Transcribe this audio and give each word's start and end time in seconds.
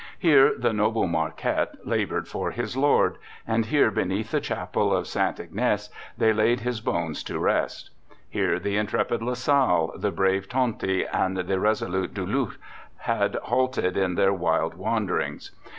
Here 0.17 0.55
the 0.57 0.73
noble 0.73 1.05
Marquette 1.05 1.75
laboured 1.85 2.27
for 2.27 2.49
his 2.49 2.75
Lord, 2.75 3.19
and 3.45 3.67
here 3.67 3.91
beneath 3.91 4.31
the 4.31 4.41
chapel 4.41 4.91
of 4.91 5.05
St. 5.05 5.39
Ignace 5.39 5.91
they 6.17 6.33
laid 6.33 6.61
his 6.61 6.81
bones 6.81 7.21
to 7.25 7.37
rest. 7.37 7.91
Here 8.27 8.57
the 8.57 8.77
intrepid 8.77 9.21
La 9.21 9.33
Salle, 9.35 9.93
the 9.95 10.09
brave 10.09 10.49
Tonty 10.49 11.05
and 11.05 11.37
the 11.37 11.59
resolute 11.59 12.15
Du 12.15 12.25
Luht 12.25 12.57
had 12.97 13.35
halted 13.43 13.95
in 13.95 14.15
their 14.15 14.33
wild 14.33 14.73
wanderings. 14.73 15.51